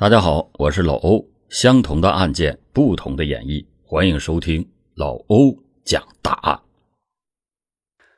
[0.00, 1.28] 大家好，我是老欧。
[1.48, 5.52] 相同的案件，不同的演绎，欢迎收听老欧
[5.84, 6.56] 讲大案。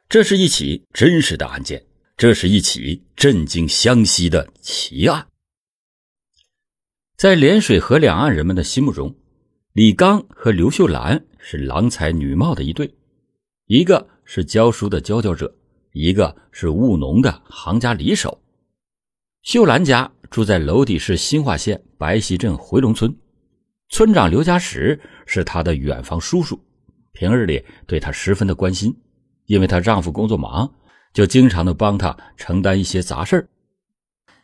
[0.06, 1.82] 这是一起真实的案件，
[2.18, 5.26] 这是一起震惊湘西的奇案。
[7.16, 9.16] 在涟水河两岸人们的心目中，
[9.72, 12.94] 李刚和刘秀兰是郎才女貌的一对，
[13.64, 15.56] 一个是教书的佼佼者，
[15.92, 18.39] 一个是务农的行家里手。
[19.42, 20.10] 秀兰家。
[20.30, 23.12] 住在娄底市新化县白溪镇回龙村，
[23.88, 26.56] 村长刘家石是她的远房叔叔，
[27.10, 28.96] 平日里对她十分的关心，
[29.46, 30.72] 因为她丈夫工作忙，
[31.12, 33.48] 就经常的帮她承担一些杂事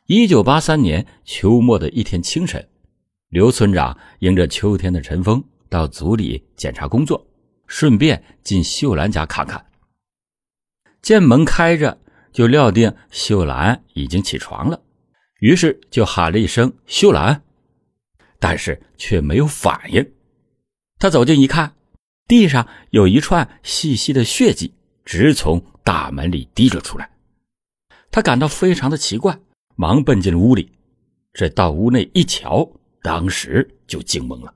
[0.07, 2.69] 一九八三年秋末的一天清晨，
[3.29, 7.25] 刘村长迎着秋天的晨风到组里检查工作，
[7.69, 9.65] 顺便进秀兰家看看。
[11.01, 11.97] 见门开着，
[12.33, 14.83] 就料定秀兰已经起床了。
[15.41, 17.43] 于是就喊了一声“秀兰”，
[18.41, 20.13] 但是却没有反应。
[20.99, 21.75] 他走近一看，
[22.27, 24.73] 地上有一串细细的血迹，
[25.05, 27.11] 直从大门里滴了出来。
[28.11, 29.39] 他感到非常的奇怪，
[29.75, 30.73] 忙奔进屋里。
[31.35, 32.67] 这到屋内一瞧，
[33.03, 34.55] 当时就惊懵了。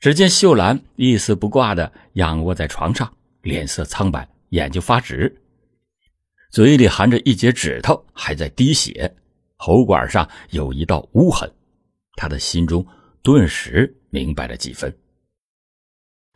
[0.00, 5.42] 只见秀兰一丝不挂的仰卧在床上，脸色苍白，眼睛发直，
[6.50, 9.14] 嘴里含着一截指头，还在滴血。
[9.56, 11.50] 喉管上有一道污痕，
[12.16, 12.86] 他的心中
[13.22, 14.96] 顿时明白了几分。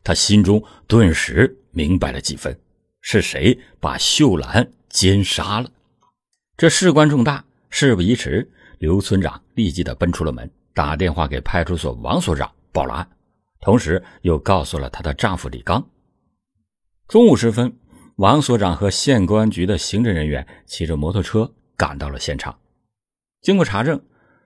[0.02, 2.58] 他心中顿时明白了几分，
[3.02, 5.70] 是谁把秀兰奸杀了？
[6.56, 8.50] 这事关重大，事不宜迟。
[8.78, 13.10] 刘村长立即的奔出了门，打电话给派出所王所长报了案，
[13.60, 15.86] 同时又告诉了她的丈夫李刚。
[17.06, 17.76] 中午时分，
[18.16, 22.58] 王所长和县公安局的刑侦人员骑着摩托车赶到了现场。
[23.42, 24.00] 经过查证，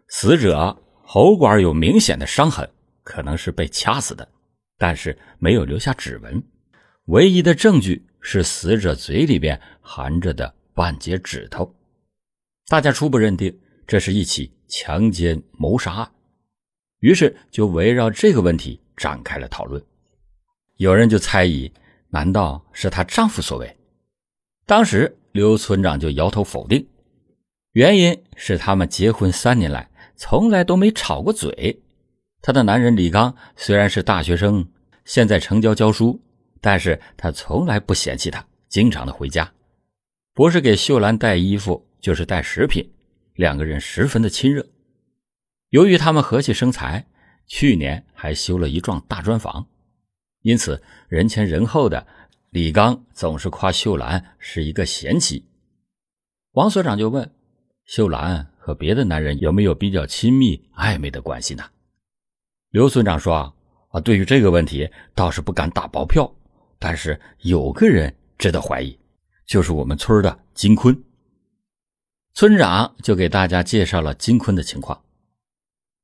[0.09, 2.69] 死者喉管有明显的伤痕，
[3.03, 4.29] 可能是被掐死的，
[4.79, 6.43] 但是没有留下指纹。
[7.07, 11.75] 唯一的证据是死者嘴里边含着的半截指头。
[12.69, 16.13] 大家初步认定这是一起强奸谋杀案，
[17.01, 19.85] 于是就围绕这个问题展开了讨论。
[20.77, 21.71] 有人就猜疑：
[22.09, 23.77] 难道是她丈夫所为？
[24.67, 26.87] 当时刘村长就摇头否定。
[27.75, 31.83] 原因是他们结婚三年来从来都没吵过嘴。
[32.41, 34.69] 她的男人李刚虽然是大学生，
[35.05, 36.21] 现在成教教书，
[36.61, 39.53] 但是他从来不嫌弃她，经常的回家，
[40.35, 42.89] 不是给秀兰带衣服，就是带食品，
[43.35, 44.65] 两个人十分的亲热。
[45.71, 47.05] 由于他们和气生财，
[47.49, 49.67] 去年还修了一幢大砖房，
[50.43, 52.07] 因此人前人后的
[52.51, 55.45] 李刚总是夸秀兰是一个贤妻。
[56.53, 57.29] 王所长就问。
[57.85, 61.65] 秀兰和别的男人有没有比较亲密暧昧的关系呢？
[62.71, 63.55] 刘村长说
[63.93, 66.35] ：“啊，对于这个问题倒是不敢打包票，
[66.79, 68.99] 但是有个人值得怀疑，
[69.47, 71.05] 就是我们村的金坤。”
[72.33, 75.05] 村长就给大家介绍了金坤的情况。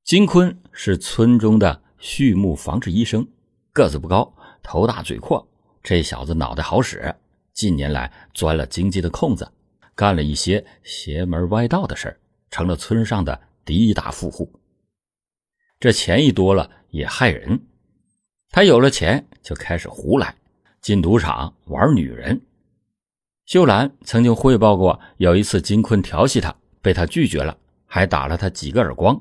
[0.05, 3.27] 金坤是村中的畜牧防治医生，
[3.73, 4.33] 个子不高，
[4.63, 5.49] 头大嘴阔，
[5.83, 7.17] 这小子脑袋好使，
[7.55, 9.51] 近年来钻了经济的空子。
[9.95, 12.21] 干了一些邪门歪道的事儿
[12.51, 14.51] 成了村上的第一大富户。
[15.79, 17.61] 这钱一多了也害人，
[18.51, 20.37] 他有了钱就开始胡来，
[20.81, 22.41] 进赌场玩女人。
[23.47, 29.21] 秀兰曾经汇报过，有一次金坤调戏她，被他拒绝了，还打了他几个耳光，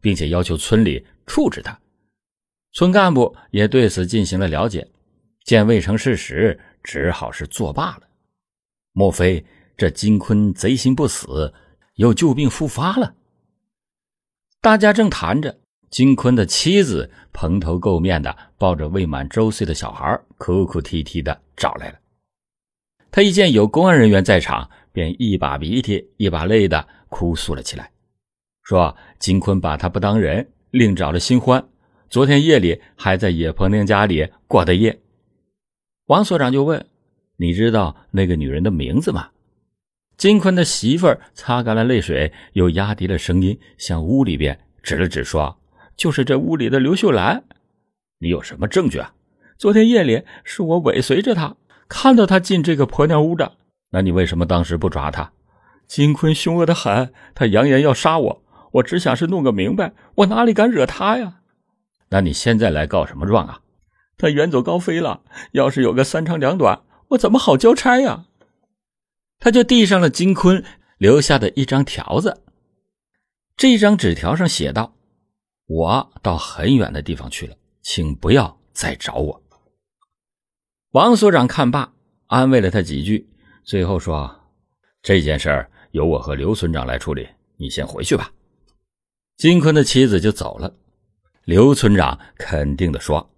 [0.00, 1.78] 并且要求村里处置他。
[2.72, 4.88] 村干部也对此进行了了解，
[5.44, 8.02] 见未成事实，只好是作罢了。
[8.92, 9.44] 莫非？
[9.76, 11.52] 这金坤贼心不死，
[11.96, 13.14] 又旧病复发了。
[14.62, 15.58] 大家正谈着，
[15.90, 21.98] 金坤的妻子蓬头垢面的抱着未满周岁的小孩，哭哭啼啼的找来了。
[23.10, 27.90] 他一见有公安人员在场，便一把鼻涕一把泪的哭诉了起来，
[28.62, 31.62] 说金坤把他不当人，另找了新欢，
[32.08, 34.98] 昨天夜里还在野婆娘家里过的夜。
[36.06, 36.86] 王所长就问
[37.36, 39.28] ：“你知道那个女人的名字吗？”
[40.16, 45.58] 金坤的媳妇儿擦干了泪水，又压低了声音，向屋里边指了指，说
[45.94, 47.44] ：“就是这屋里的刘秀兰。
[48.20, 49.12] 你有什么证据啊？
[49.58, 53.58] 昨天夜里是我尾随着她，看到她进这个婆娘屋的。
[53.90, 55.32] 那你为什么当时不抓她？
[55.86, 58.42] 金坤凶恶的很，他扬言要杀我，
[58.72, 61.40] 我只想是弄个明白，我哪里敢惹他呀？
[62.08, 63.60] 那你现在来告什么状啊？
[64.16, 65.20] 他远走高飞了，
[65.52, 68.24] 要是有个三长两短，我怎么好交差呀？”
[69.38, 70.64] 他就递上了金坤
[70.98, 72.42] 留下的一张条子，
[73.56, 74.94] 这张纸条上写道
[75.66, 79.42] ：“我到很远的地方去了，请不要再找我。”
[80.92, 81.92] 王所长看罢，
[82.26, 83.28] 安慰了他几句，
[83.62, 84.34] 最后说
[85.02, 88.30] ：“这件事儿由我和刘村长来处理，你先回去吧。”
[89.36, 90.74] 金坤的妻子就走了。
[91.44, 93.30] 刘村长肯定的说：“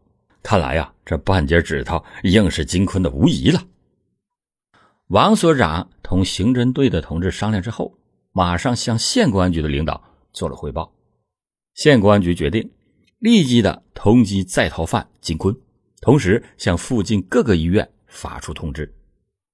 [0.42, 3.60] 看来呀，这半截指头硬是金坤的无疑了。”
[5.08, 7.98] 王所长同刑侦队的同志商量之后，
[8.32, 10.02] 马上向县公安局的领导
[10.34, 10.92] 做了汇报。
[11.72, 12.70] 县公安局决定
[13.18, 15.56] 立即的通缉在逃犯金坤，
[16.02, 18.94] 同时向附近各个医院发出通知：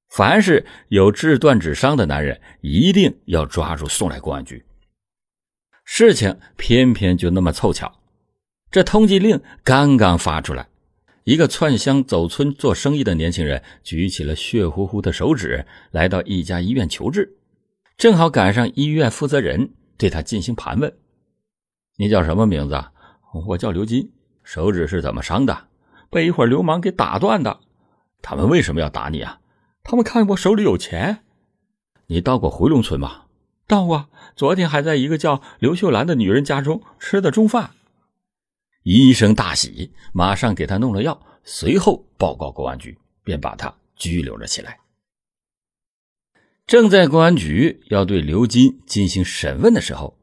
[0.08, 4.64] 凡是有致断指伤的男人，一定要抓住送来公安局。
[5.84, 8.00] 事情偏偏就那么凑巧。
[8.72, 10.66] 这通缉令刚刚发出来，
[11.24, 17.38] 一个窜乡走村做生意的年轻人举起了血乎乎的手指，来到一家医院求治，
[17.96, 20.94] 正好赶上医院负责人对他进行盘问
[21.96, 22.84] ：“你叫什么名字
[23.48, 24.12] ？”“我叫刘金。
[24.44, 25.68] ”“手指是怎么伤的
[26.10, 27.60] ？”“被一伙流氓给打断的。
[28.20, 29.40] ”“他们为什么要打你啊
[29.82, 31.20] ？”“他们看我手里有钱。
[32.08, 33.22] ”“你到过回龙村吗
[33.66, 37.70] ？”“到过，昨天还在一个叫刘秀兰的女人家中吃的中饭。”
[38.84, 44.78] 医生大喜，马上给他弄了药，随后报告公安局，便把他拘留了起来。
[46.66, 50.18] 正在公安局要对刘金进行审问的时候，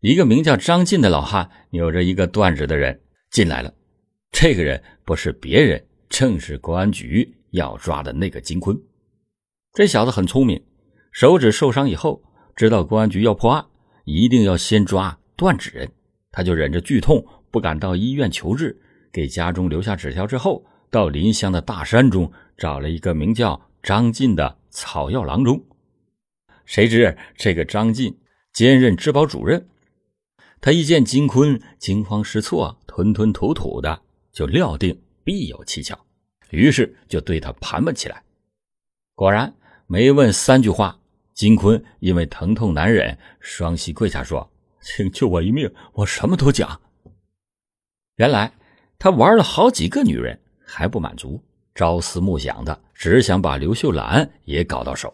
[0.00, 3.72] 一个名叫张进的老汉扭着一个断指的人进来了。
[4.30, 8.78] 这个人不是别人，正是公安局要抓的那个金坤。
[9.72, 10.62] 这小子很聪明，
[11.10, 12.22] 手指受伤以后，
[12.54, 13.64] 知道公安局要破案，
[14.04, 15.90] 一定要先抓断指人，
[16.30, 17.24] 他就忍着剧痛。
[17.54, 18.76] 不敢到医院求治，
[19.12, 25.64] 给家中留下纸条之后，到临乡的大山中找了一个名叫张进的草药郎中。
[26.64, 28.18] 谁知这个张进
[28.52, 29.68] 兼任治保主任，
[30.60, 34.02] 他一见金坤惊慌失措、吞吞吐吐的，
[34.32, 35.96] 就料定必有蹊跷，
[36.50, 38.20] 于是就对他盘问起来。
[39.14, 39.54] 果然，
[39.86, 40.98] 没问三句话，
[41.34, 44.50] 金坤因为疼痛难忍，双膝跪下说
[44.82, 46.80] ：“请救我一命，我什么都讲。”
[48.16, 48.52] 原来
[48.98, 51.42] 他玩了好几个女人还不满足，
[51.74, 55.12] 朝思暮想的，只想把刘秀兰也搞到手。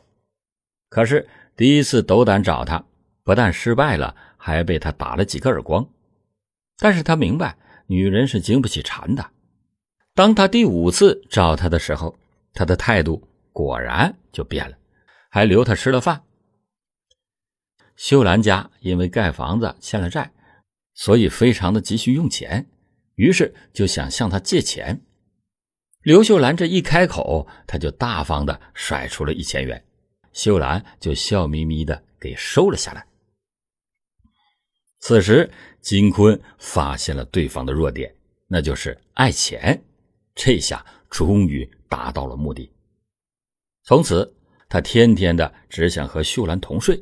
[0.88, 1.26] 可是
[1.56, 2.84] 第一次斗胆找他，
[3.22, 5.88] 不但失败了，还被他打了几个耳光。
[6.78, 7.56] 但是他明白
[7.86, 9.30] 女人是经不起缠的。
[10.14, 12.18] 当他第五次找他的时候，
[12.52, 14.76] 他的态度果然就变了，
[15.30, 16.22] 还留他吃了饭。
[17.96, 20.32] 秀兰家因为盖房子欠了债，
[20.94, 22.66] 所以非常的急需用钱。
[23.20, 24.98] 于是就想向他借钱，
[26.00, 29.84] 刘秀兰这一开口，他就大方的甩出了一千元，
[30.32, 33.06] 秀兰就笑眯眯的给收了下来。
[35.00, 35.50] 此时
[35.82, 38.10] 金坤发现了对方的弱点，
[38.48, 39.78] 那就是爱钱，
[40.34, 42.72] 这下终于达到了目的。
[43.82, 44.34] 从此
[44.66, 46.98] 他天天的只想和秀兰同睡，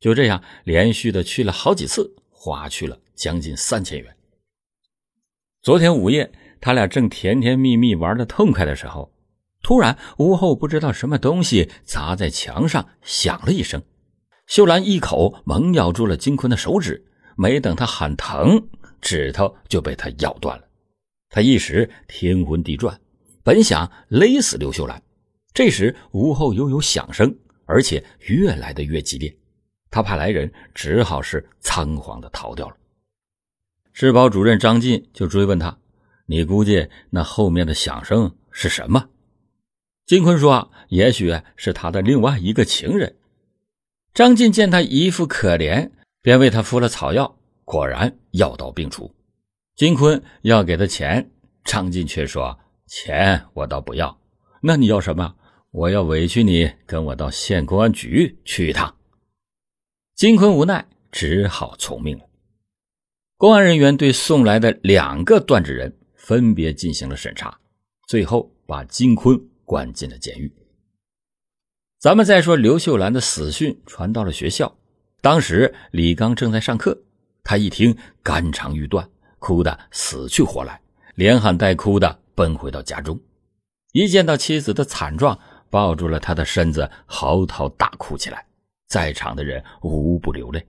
[0.00, 4.16] 就这样连续的去了好几次，花去了将近三千元。
[5.62, 9.12] 昨天午夜，他俩正甜甜蜜蜜玩的痛快的时候，
[9.62, 13.80] 突然屋后不知道什么东西砸在墙上，响了一声。
[14.48, 17.06] 秀兰一口猛咬住了金坤的手指，
[17.36, 18.60] 没等他喊疼，
[19.00, 20.64] 指头就被他咬断了。
[21.30, 23.00] 他一时天昏地转，
[23.44, 25.00] 本想勒死刘秀兰，
[25.54, 27.32] 这时屋后又有响声，
[27.66, 29.32] 而且越来的越激烈，
[29.92, 32.74] 他怕来人，只好是仓皇的逃掉了。
[33.92, 35.78] 治保主任张进就追问他
[36.26, 39.08] ：“你估计那后面的响声是什么？”
[40.06, 43.16] 金坤说：“也许是他的另外一个情人。”
[44.14, 49.14] 张进见他一副可怜，便为他敷了草药，果然药到病除。
[49.76, 51.30] 金坤要给他钱，
[51.64, 54.18] 张进却说：“钱我倒不要，
[54.60, 55.34] 那你要什么？
[55.70, 58.94] 我要委屈你跟我到县公安局去一趟。”
[60.14, 62.24] 金坤无奈，只好从命了。
[63.42, 67.58] 公安人员对送来的两个断指人分别进行了审查，
[68.06, 70.54] 最后把金坤关进了监狱。
[71.98, 74.72] 咱们再说刘秀兰的死讯传到了学校，
[75.20, 76.96] 当时李刚正在上课，
[77.42, 80.80] 他一听肝肠欲断，哭得死去活来，
[81.16, 83.18] 连喊带哭的奔回到家中，
[83.90, 85.36] 一见到妻子的惨状，
[85.68, 88.46] 抱住了他的身子，嚎啕大哭起来，
[88.86, 90.64] 在场的人无不流泪。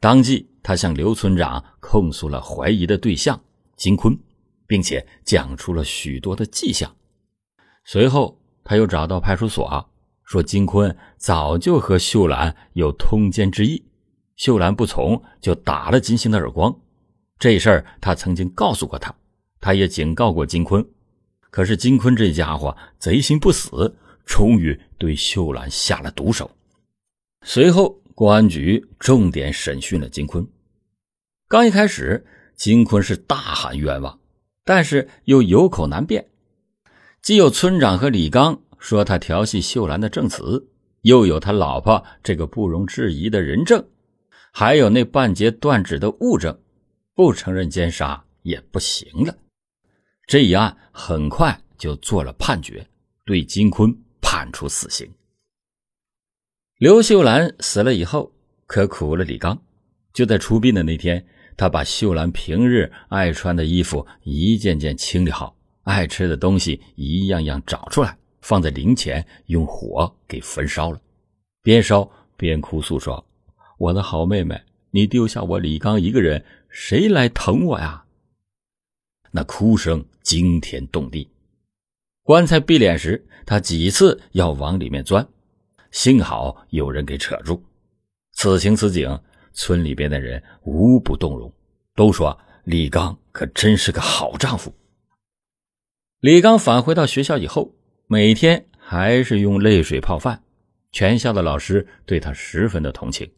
[0.00, 3.40] 当即，他向刘村长控诉了怀疑的对象
[3.76, 4.18] 金坤，
[4.66, 6.92] 并且讲出了许多的迹象。
[7.84, 9.88] 随后，他又找到派出所，
[10.24, 13.84] 说金坤早就和秀兰有通奸之意，
[14.34, 16.76] 秀兰不从，就打了金星的耳光。
[17.38, 19.14] 这事儿他曾经告诉过他，
[19.60, 20.84] 他也警告过金坤。
[21.52, 26.50] 可是金坤这家伙贼心不死，终于对秀兰下了毒手。
[27.42, 30.44] 随后，公安局重点审讯了金坤。
[31.48, 32.26] 刚一开始，
[32.56, 34.18] 金坤是大喊冤枉，
[34.64, 36.28] 但是又有口难辩。
[37.22, 40.68] 既有村长和李刚说他调戏秀兰的证词，
[41.02, 43.86] 又有他老婆这个不容置疑的人证，
[44.52, 46.58] 还有那半截断指的物证。
[47.14, 49.38] 不承认奸杀也不行了，
[50.26, 52.84] 这一案很快就做了判决，
[53.24, 55.08] 对金坤判处死刑。
[56.78, 58.32] 刘秀兰死了以后，
[58.66, 59.56] 可苦了李刚。
[60.12, 61.26] 就在出殡的那天，
[61.56, 71.00] 他把秀兰平日爱穿的衣服一件件清理好，爱吃的东西一样样找出来，放在灵前，用火给焚烧了，
[71.62, 73.24] 边烧边哭诉说
[73.78, 74.60] ：“我的好妹妹，
[74.90, 78.04] 你丢下我李刚一个人。”谁来疼我呀？
[79.30, 81.30] 那哭声惊天动地。
[82.22, 85.26] 棺材闭脸时，他几次要往里面钻，
[85.90, 87.62] 幸好有人给扯住。
[88.34, 89.18] 此情此景，
[89.56, 91.52] 村里边的人无不动容，
[91.96, 94.72] 都说李刚可真是个好丈夫。
[96.20, 97.74] 李刚返回到学校以后，
[98.06, 100.44] 每天还是用泪水泡饭，
[100.92, 103.28] 全校的老师对他十分的同情，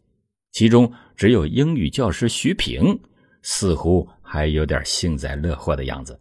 [0.51, 2.99] 其中只有英语教师徐平。
[3.41, 6.19] 似乎还有点幸灾乐祸的样子，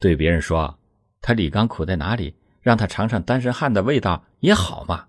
[0.00, 0.80] 对别人说
[1.22, 2.34] ：“他李刚苦在哪里？
[2.60, 5.06] 让他尝尝单身汉的味道也好嘛。”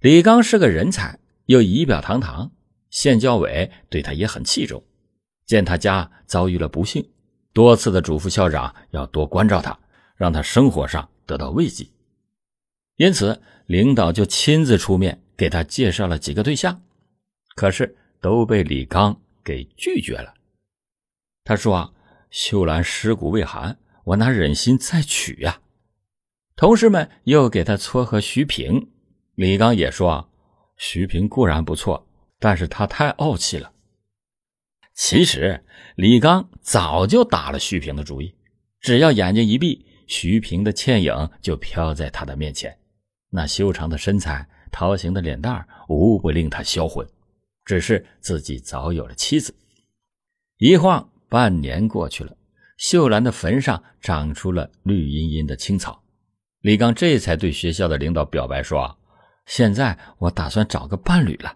[0.00, 2.52] 李刚是个人才，又仪表堂堂，
[2.90, 4.82] 县教委对他也很器重。
[5.46, 7.08] 见他家遭遇了不幸，
[7.52, 9.78] 多次的嘱咐校长要多关照他，
[10.16, 11.86] 让他生活上得到慰藉。
[12.96, 16.82] 因此，领导就亲自出面给他介绍了几个对象，
[17.54, 19.20] 可是都被李刚。
[19.44, 20.34] 给拒绝了。
[21.42, 21.92] 他说：“啊
[22.28, 25.62] 秀兰尸骨未寒，我哪忍心再娶呀？”
[26.54, 28.90] 同事们又给他撮合徐平。
[29.36, 30.28] 李刚也说
[30.76, 32.06] ：“徐平固然不错，
[32.38, 33.72] 但是他太傲气了。”
[34.94, 35.64] 其实
[35.94, 38.34] 李刚早就打了徐平的主意，
[38.80, 42.76] 只要眼睛一闭，徐平的倩影就飘在他的面前。
[43.30, 47.06] 那修长的身材、桃形的脸蛋无不令他销魂。
[47.64, 49.54] 只是自己早有了妻子，
[50.56, 52.34] 一晃半年过去了，
[52.78, 56.02] 秀兰的坟上长出了绿茵茵的青草。
[56.62, 58.98] 李刚这才对学校的领导表白说
[59.44, 61.54] ：“现在我打算找个伴侣了。”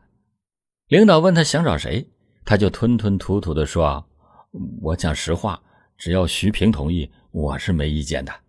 [0.93, 2.07] 领导问他想找谁，
[2.45, 4.07] 他就吞吞吐吐地说
[4.83, 5.59] ：“我讲实话，
[5.97, 8.41] 只要徐平同意，我是没意见的。”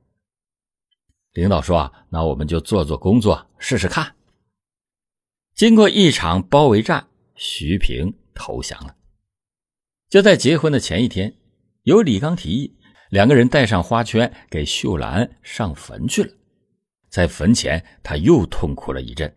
[1.32, 4.16] 领导说：“那我们就做做工作，试试看。”
[5.56, 7.08] 经过一场包围战。
[7.36, 8.94] 徐平投降了。
[10.10, 11.34] 就在结婚的前一天，
[11.84, 12.76] 由李刚提议，
[13.10, 16.34] 两个人带上花圈给秀兰上坟去了。
[17.10, 19.34] 在坟前，他又痛哭了一阵。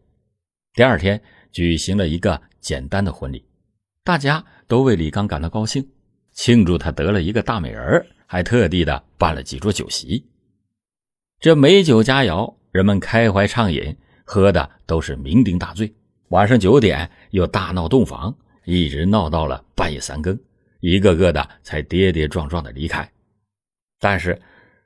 [0.75, 1.23] 第二天，
[1.53, 3.45] 举行了一个简单的婚礼，
[4.03, 5.89] 大家都为李刚感到高兴，
[6.33, 10.27] 庆祝他得了一个大美人，还特地的办了几桌酒席。
[11.39, 15.95] 这美酒佳肴，人们开怀畅饮，喝的都是酩酊大醉。
[16.31, 20.37] 晚上九点又大闹洞房，一直闹到了半夜三更，
[20.81, 23.09] 一个个的才跌跌撞撞的离开。
[24.01, 24.43] 但是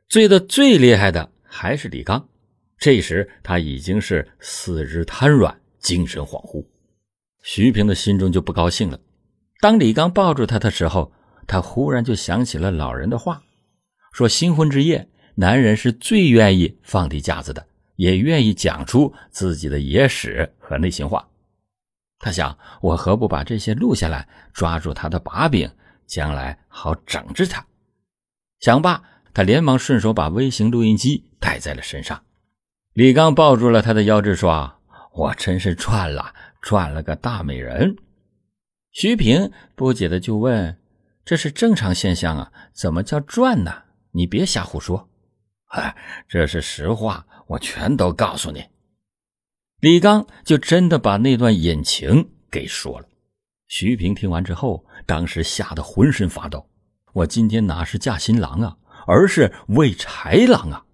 [0.07, 2.29] 醉的最厉害的还是李刚，
[2.77, 6.63] 这时他已经是四肢瘫软，精神恍惚。
[7.43, 8.99] 徐平的心中就不高兴了。
[9.61, 11.13] 当李刚抱住他的时候，
[11.47, 13.43] 他忽然就想起了老人的话，
[14.13, 17.67] 说新婚之夜，男人是最愿意放低架子的，
[17.97, 21.27] 也愿意讲出自己的野史和内心话。
[22.19, 25.71] 他想，我何不把这些录下来，抓住他的把柄，
[26.07, 27.65] 将来好整治他。
[28.61, 32.23] 想罢，他连忙顺手把微型录音机带在了身上。
[32.93, 34.75] 李刚抱住了他的腰肢，说
[35.15, 37.97] ：“我真是赚了，赚了个大美人。”
[38.93, 40.77] 徐平不解的就问
[41.25, 43.85] ：“这是正常现象啊，怎么叫赚呢？
[44.13, 45.09] 你别瞎胡说。
[45.67, 45.97] ”“嗨，
[46.29, 48.65] 这是实话，我全都告诉你。”
[49.81, 53.07] 李刚就真的把那段隐情给说了。
[53.69, 56.69] 徐平听完之后，当时吓得浑身发抖。
[57.13, 58.77] 我今天哪是嫁新郎啊，
[59.07, 60.85] 而是喂豺狼啊！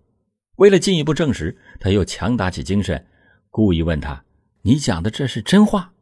[0.56, 3.06] 为了进一步证实，他又强打起精神，
[3.50, 4.22] 故意问他
[4.66, 5.92] ：“你讲的这是真话？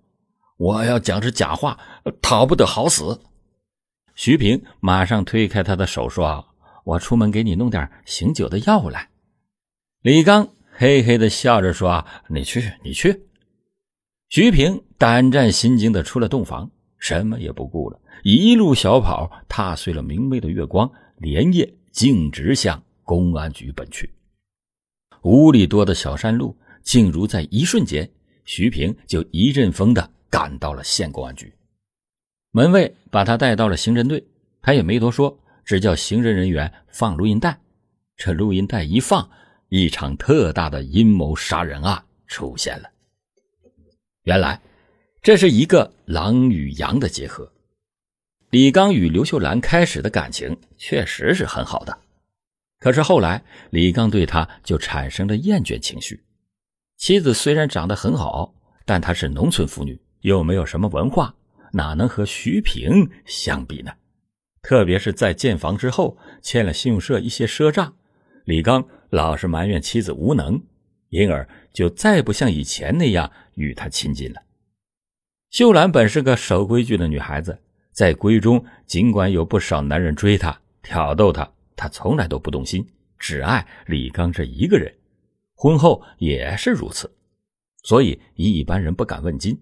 [0.56, 1.78] 我要讲是假话，
[2.23, 3.21] 逃不得好死。”
[4.16, 6.42] 徐平马上推开他的手，说
[6.83, 9.11] ：“我出门给你弄点醒酒的药来。”
[10.00, 10.49] 李刚。
[10.76, 13.26] 嘿嘿的笑着说：“你去，你去。”
[14.28, 16.68] 徐平胆战心惊的出了洞房，
[16.99, 24.12] 什么也不顾了，一路小跑，踏碎了明媚的月光，连夜径直向公安局奔去。
[25.23, 28.11] 五里多的小山路，竟如在一瞬间，
[28.44, 31.52] 徐平就一阵风的赶到了县公安局。
[32.50, 34.24] 门卫把他带到了刑侦队，
[34.62, 37.58] 他也没多说，只叫刑侦人员放录音带。
[38.16, 39.28] 这录音带一放，
[39.68, 42.88] 一场特大的阴谋杀人案出现了。
[44.22, 44.60] 原来，
[45.20, 47.52] 这是一个狼与羊的结合。
[48.50, 51.98] 李刚与刘秀兰开始的感情确实是很好的，
[52.78, 56.22] 可是后来李刚对他就产生了厌倦情绪。
[56.96, 61.34] 妻子虽然长得很好，但她是农村妇女，又没有什么文化，
[61.72, 63.92] 哪能和徐平相比呢？
[64.62, 67.94] 特别是在建房之后，欠了信用社一些赊账，
[68.44, 70.62] 李刚老是埋怨妻子无能，
[71.10, 74.40] 因而就再不像以前那样与她亲近了。
[75.50, 77.58] 秀兰本是个守规矩的女孩子。
[77.92, 82.84] 在闺中，尽管有不少男人追她、挑逗她，她从来都不动心，
[83.20, 84.92] 只爱李刚这一个人。
[85.64, 87.11] 婚后也是如此，
[87.85, 89.59] 所以一般人不敢问津。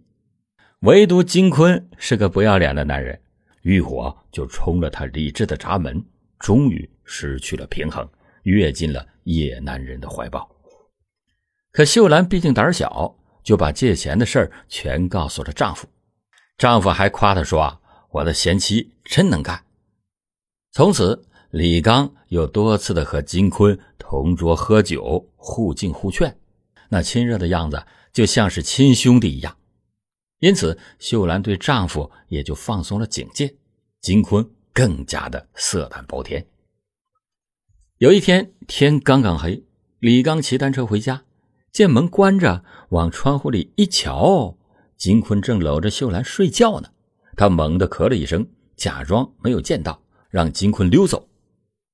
[0.80, 3.16] 唯独金坤是个不要脸的男人，
[3.62, 6.04] 欲火就冲了他理智的闸门，
[6.40, 8.04] 终于失去了平衡，
[8.42, 10.50] 跃进了野男人的怀抱。
[11.70, 15.86] 可秀兰毕竟胆小，就把借钱的事全告诉了丈夫，
[16.58, 17.80] 丈夫还夸她说。
[18.10, 19.64] 我的贤妻真能干。
[20.72, 26.34] 从此，李刚又多次的和金坤同桌喝酒，互敬互劝，
[26.88, 29.54] 那亲热的样子就像是亲兄弟一样。
[30.38, 33.54] 因此，秀兰对丈夫也就放松了警戒，
[34.00, 36.46] 金坤更加的色胆包天。
[37.98, 39.62] 有一天天刚刚黑，
[39.98, 41.22] 李刚骑单车回家，
[41.70, 44.56] 见门关着，往窗户里一瞧，
[44.96, 46.88] 金坤正搂着秀兰睡觉呢。
[47.36, 51.28] 他猛地咳了一声，假装没有见到，让金坤溜走。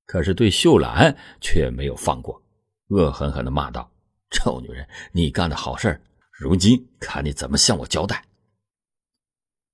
[0.09, 2.43] 可是对秀兰却没有放过，
[2.89, 3.93] 恶狠狠地骂道
[4.33, 6.01] ：“臭女人，你干的好事
[6.33, 8.25] 如今看你怎么向我交代！”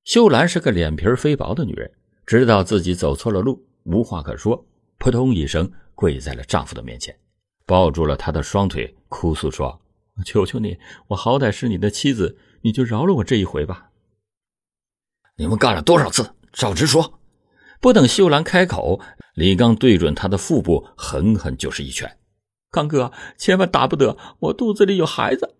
[0.02, 1.88] 秀兰是个脸皮飞薄的女人，
[2.26, 4.66] 知道自己走错了路，无话可说，
[4.98, 7.16] 扑通一声跪在了丈夫的面前，
[7.64, 9.80] 抱住了他的双腿，哭诉说
[10.26, 13.92] ：“求求你，我好歹是你的妻子，你就饶了我这一回吧。”
[15.38, 16.34] 你们干了多少次？
[16.52, 17.20] 照直说！
[17.84, 18.98] 不等秀兰开口，
[19.34, 22.16] 李刚对准她的腹部狠狠就是一拳。
[22.70, 24.16] 刚哥，千万打不得！
[24.38, 25.54] 我肚子里有孩子，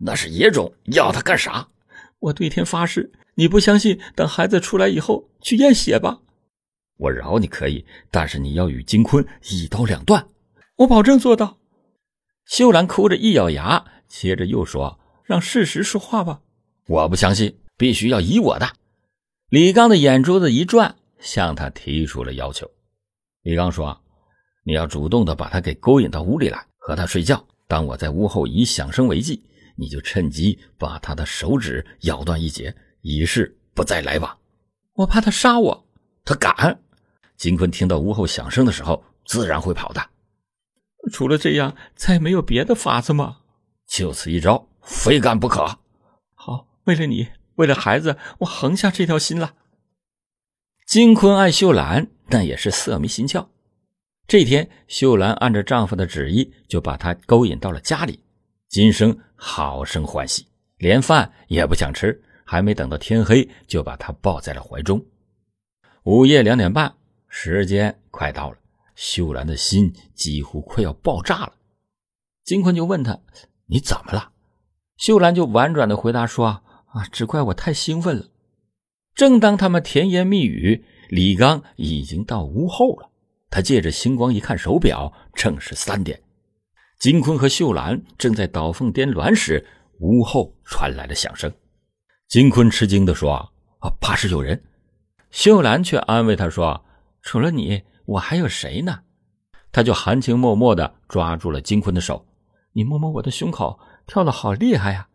[0.00, 1.68] 那是野种，要他干啥？
[2.18, 4.00] 我对天发誓，你不相信？
[4.16, 6.18] 等孩子出来以后去验血吧。
[6.96, 10.26] 我饶你可以，但是你要与金坤一刀两断。
[10.78, 11.58] 我保证做到。
[12.44, 16.40] 秀兰哭着一咬牙，接着又说：“让事实说话吧。”
[16.88, 18.68] 我不相信，必须要依我的。
[19.48, 22.70] 李刚的眼珠子一转，向他提出了要求。
[23.42, 23.98] 李刚说
[24.64, 27.44] ：“你要主动的把他给勾引到屋里来，和他睡觉。
[27.66, 29.42] 当我在屋后以响声为记，
[29.76, 34.38] 你就趁机把他的手指咬断一截，以示不再来往。
[34.94, 35.86] 我怕他杀我，
[36.24, 36.80] 他敢。
[37.36, 40.10] 金坤听到屋后响声的时候，自然会跑的。
[41.12, 43.38] 除了这样，再没有别的法子吗？
[43.86, 45.78] 就此一招，非干不可。
[46.34, 47.28] 好，为了你。”
[47.58, 49.54] 为了孩子，我横下这条心了。
[50.88, 53.46] 金坤爱秀兰，那也是色迷心窍。
[54.26, 58.18] 这天，秀兰按照丈夫的旨意，就把他勾引到了家里。
[58.70, 60.46] 金生好生欢喜，
[60.78, 65.04] 连饭也不想吃，还没等到天黑，就把他抱在了怀中。
[66.04, 66.94] 午夜两点半，
[67.28, 68.56] 时间快到了，
[68.94, 71.52] 秀兰的心几乎快要爆炸了。
[72.46, 73.20] 金坤就问他
[73.68, 74.32] ：“你怎么了？”
[74.96, 76.46] 秀兰就婉转的回答说。
[76.46, 77.04] 啊！
[77.12, 78.26] 只怪我太兴奋了。
[79.18, 83.10] 正当他们甜言蜜语，李刚已经到屋后了。
[83.50, 86.22] 他借着星光一看手表，正是三点。
[87.00, 89.66] 金坤和秀兰正在倒凤颠鸾时，
[89.98, 91.52] 屋后传来了响声。
[92.28, 93.32] 金坤吃惊地说
[93.82, 94.62] ：“啊，怕是有人。”
[95.32, 96.84] 秀兰却安慰他说
[97.20, 99.00] ：“除了你，我还有谁呢？”
[99.72, 102.24] 他就含情脉脉地抓住了金坤的手
[102.72, 105.08] ：“你摸摸我的胸口，跳得好厉害呀！”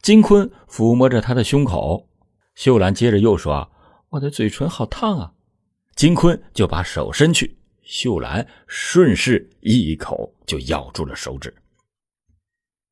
[0.00, 2.08] 金坤抚摸着他的胸口，
[2.54, 3.70] 秀兰接着又说
[4.10, 5.32] ：“我的嘴唇好烫啊！”
[5.96, 11.54] 金坤就把手伸去，秀兰顺势一口就咬住了手指。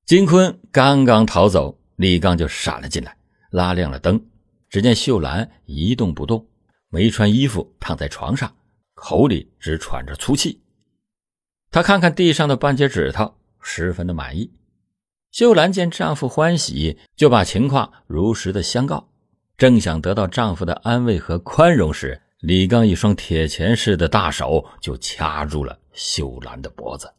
[0.07, 3.17] 金坤刚刚逃走，李刚就闪了进来，
[3.51, 4.21] 拉亮了灯。
[4.69, 6.49] 只见秀兰一动不动，
[6.89, 8.55] 没穿衣服，躺在床上，
[8.95, 10.63] 口里只喘着粗气。
[11.71, 14.53] 她看看地上的半截指头，十分的满意。
[15.33, 19.10] 秀兰见丈夫欢喜，就把情况如实的相告。
[19.61, 27.13] 正想得到丈夫的安慰和宽容时，李刚一双铁钳似的大手就掐住了秀兰的脖子。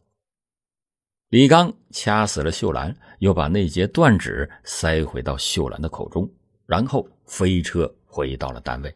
[1.28, 6.28] 李刚掐死了秀兰，又把那截断指塞回到秀兰的口中，
[6.66, 8.92] 然后飞车回到了单位。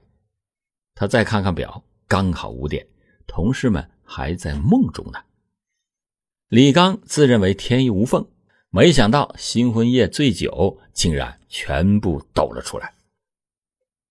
[0.97, 2.85] 他再看看表，刚好五点，
[3.29, 5.21] 同事们还在梦中呢。
[6.49, 8.27] 李刚自认为天衣无缝，
[8.71, 12.96] 没想到新婚夜醉酒竟然全部抖了出来。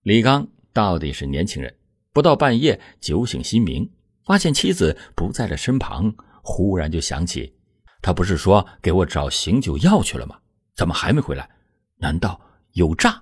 [0.06, 1.74] 李刚到底是年轻人，
[2.12, 3.90] 不到半夜酒醒心明，
[4.24, 6.14] 发现妻子不在了身旁，
[6.44, 7.52] 忽然就想起。
[8.00, 10.38] 他不是说给我找醒酒药去了吗？
[10.76, 11.50] 怎么还没回来？
[11.96, 12.40] 难道
[12.74, 13.20] 有诈？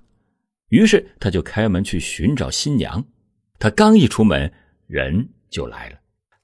[0.68, 3.02] 于是他就开门去寻找新娘。
[3.58, 4.52] 他刚一出门，
[4.86, 5.98] 人就来了，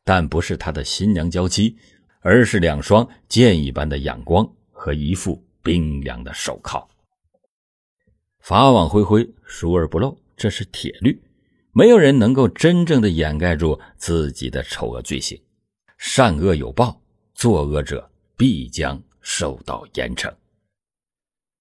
[0.04, 1.76] 但不是他的新娘娇妻，
[2.22, 6.88] 而是两双剑一般的眼光和一副冰凉的手铐。
[8.38, 11.22] 法网恢恢，疏而不漏，这是铁律。
[11.72, 15.38] 没有人能够真正的掩盖住自己的丑恶罪行。
[15.98, 17.02] 善恶有报，
[17.34, 18.10] 作恶者。
[18.38, 20.32] 必将受到严惩。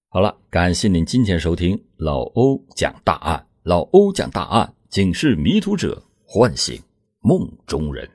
[0.08, 3.46] 好了，感谢您今天收听老欧讲大案。
[3.64, 6.82] 老欧讲大案，警示迷途者，唤醒
[7.18, 8.10] 梦中人。